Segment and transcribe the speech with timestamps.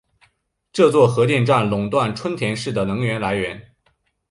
[0.73, 3.75] 这座核电站垄断春田市的能源来源。